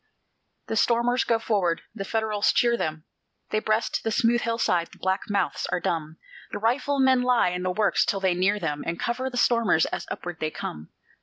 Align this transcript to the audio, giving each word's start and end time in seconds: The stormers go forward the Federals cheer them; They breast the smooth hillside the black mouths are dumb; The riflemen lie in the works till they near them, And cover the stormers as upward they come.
The 0.65 0.75
stormers 0.75 1.23
go 1.23 1.37
forward 1.37 1.83
the 1.93 2.03
Federals 2.03 2.51
cheer 2.51 2.75
them; 2.75 3.03
They 3.51 3.59
breast 3.59 4.03
the 4.03 4.09
smooth 4.11 4.41
hillside 4.41 4.87
the 4.87 4.97
black 4.97 5.29
mouths 5.29 5.67
are 5.71 5.79
dumb; 5.79 6.17
The 6.51 6.57
riflemen 6.57 7.21
lie 7.21 7.49
in 7.49 7.61
the 7.61 7.69
works 7.69 8.03
till 8.03 8.19
they 8.19 8.33
near 8.33 8.57
them, 8.59 8.83
And 8.83 8.99
cover 8.99 9.29
the 9.29 9.37
stormers 9.37 9.85
as 9.85 10.07
upward 10.09 10.37
they 10.39 10.49
come. 10.49 10.89